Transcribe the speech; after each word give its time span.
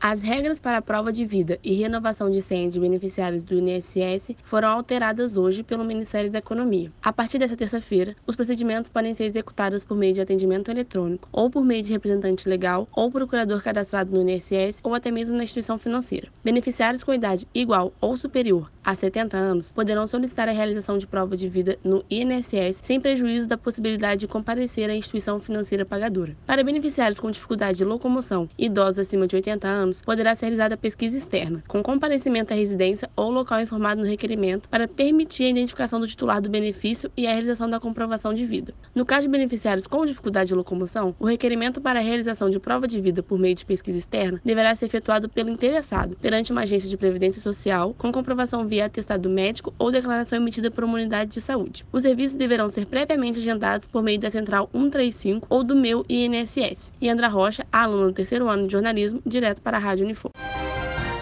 As 0.00 0.20
regras 0.20 0.60
para 0.60 0.76
a 0.76 0.82
prova 0.82 1.10
de 1.10 1.24
vida 1.24 1.58
e 1.64 1.72
renovação 1.72 2.30
de 2.30 2.42
senha 2.42 2.70
de 2.70 2.78
beneficiários 2.78 3.42
do 3.42 3.58
INSS 3.58 4.36
foram 4.44 4.68
alteradas 4.68 5.36
hoje 5.36 5.62
pelo 5.62 5.84
Ministério 5.84 6.30
da 6.30 6.38
Economia. 6.38 6.92
A 7.02 7.12
partir 7.12 7.38
desta 7.38 7.56
terça-feira, 7.56 8.14
os 8.26 8.36
procedimentos 8.36 8.90
podem 8.90 9.14
ser 9.14 9.24
executados 9.24 9.84
por 9.84 9.96
meio 9.96 10.12
de 10.12 10.20
atendimento 10.20 10.70
eletrônico, 10.70 11.28
ou 11.32 11.48
por 11.48 11.64
meio 11.64 11.82
de 11.82 11.92
representante 11.92 12.48
legal, 12.48 12.86
ou 12.94 13.10
procurador 13.10 13.62
cadastrado 13.62 14.12
no 14.12 14.28
INSS, 14.28 14.80
ou 14.82 14.94
até 14.94 15.10
mesmo 15.10 15.36
na 15.36 15.44
instituição 15.44 15.78
financeira. 15.78 16.28
Beneficiários 16.44 17.02
com 17.02 17.14
idade 17.14 17.48
igual 17.54 17.92
ou 18.00 18.16
superior 18.16 18.70
a 18.86 18.94
70 18.94 19.36
anos 19.36 19.72
poderão 19.72 20.06
solicitar 20.06 20.48
a 20.48 20.52
realização 20.52 20.96
de 20.96 21.08
prova 21.08 21.36
de 21.36 21.48
vida 21.48 21.76
no 21.82 22.04
INSS 22.08 22.82
sem 22.84 23.00
prejuízo 23.00 23.48
da 23.48 23.58
possibilidade 23.58 24.20
de 24.20 24.28
comparecer 24.28 24.88
à 24.88 24.94
instituição 24.94 25.40
financeira 25.40 25.84
pagadora. 25.84 26.36
Para 26.46 26.62
beneficiários 26.62 27.18
com 27.18 27.28
dificuldade 27.28 27.78
de 27.78 27.84
locomoção 27.84 28.48
idosos 28.56 29.00
acima 29.00 29.26
de 29.26 29.34
80 29.34 29.66
anos, 29.66 29.95
anos, 29.96 30.00
poderá 30.02 30.34
ser 30.34 30.46
realizada 30.46 30.76
pesquisa 30.76 31.16
externa, 31.16 31.62
com 31.66 31.82
comparecimento 31.82 32.52
à 32.52 32.56
residência 32.56 33.08
ou 33.16 33.30
local 33.30 33.60
informado 33.60 34.02
no 34.02 34.06
requerimento, 34.06 34.68
para 34.68 34.88
permitir 34.88 35.44
a 35.44 35.50
identificação 35.50 36.00
do 36.00 36.06
titular 36.06 36.40
do 36.40 36.50
benefício 36.50 37.10
e 37.16 37.26
a 37.26 37.32
realização 37.32 37.68
da 37.68 37.80
comprovação 37.80 38.34
de 38.34 38.44
vida. 38.46 38.74
No 38.94 39.04
caso 39.04 39.22
de 39.22 39.32
beneficiários 39.32 39.86
com 39.86 40.04
dificuldade 40.04 40.48
de 40.48 40.54
locomoção, 40.54 41.14
o 41.18 41.26
requerimento 41.26 41.80
para 41.80 41.98
a 41.98 42.02
realização 42.02 42.50
de 42.50 42.58
prova 42.58 42.86
de 42.86 43.00
vida 43.00 43.22
por 43.22 43.38
meio 43.38 43.54
de 43.54 43.64
pesquisa 43.64 43.98
externa 43.98 44.40
deverá 44.44 44.74
ser 44.74 44.86
efetuado 44.86 45.28
pelo 45.28 45.50
interessado 45.50 46.16
perante 46.20 46.52
uma 46.52 46.62
agência 46.62 46.88
de 46.88 46.96
previdência 46.96 47.40
social, 47.40 47.94
com 47.96 48.12
comprovação 48.12 48.66
via 48.66 48.86
atestado 48.86 49.28
médico 49.28 49.74
ou 49.78 49.90
declaração 49.90 50.38
emitida 50.38 50.70
por 50.70 50.84
uma 50.84 50.94
unidade 50.94 51.30
de 51.30 51.40
saúde. 51.40 51.84
Os 51.92 52.02
serviços 52.02 52.36
deverão 52.36 52.68
ser 52.68 52.86
previamente 52.86 53.38
agendados 53.38 53.88
por 53.88 54.02
meio 54.02 54.20
da 54.20 54.30
Central 54.30 54.68
135 54.72 55.46
ou 55.50 55.64
do 55.64 55.74
meu 55.74 56.04
INSS. 56.08 56.92
E 57.00 57.08
Andra 57.08 57.28
Rocha, 57.28 57.66
aluna 57.72 58.06
do 58.06 58.12
terceiro 58.12 58.48
ano 58.48 58.66
de 58.66 58.72
jornalismo, 58.72 59.20
direto 59.24 59.60
para 59.76 59.78
a 59.78 59.78
Rádio 59.78 60.04
Unifor. 60.04 60.30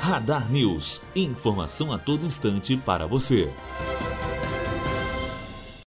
Radar 0.00 0.50
News. 0.50 1.00
Informação 1.16 1.92
a 1.92 1.98
todo 1.98 2.24
instante 2.24 2.76
para 2.76 3.06
você. 3.06 3.50